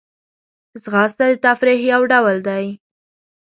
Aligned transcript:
ځغاسته 0.83 1.25
د 1.31 1.33
تفریح 1.45 1.79
یو 1.93 2.01
ډول 2.11 2.37
دی 2.47 2.65